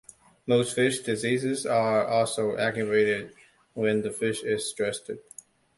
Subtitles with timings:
[0.47, 3.35] Most fish diseases are also aggravated
[3.75, 5.11] when the fish is stressed.